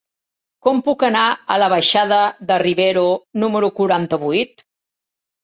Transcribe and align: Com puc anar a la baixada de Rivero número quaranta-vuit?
Com 0.67 0.79
puc 0.87 1.03
anar 1.07 1.25
a 1.55 1.57
la 1.63 1.67
baixada 1.73 2.23
de 2.53 2.57
Rivero 2.65 3.05
número 3.45 3.71
quaranta-vuit? 3.83 4.67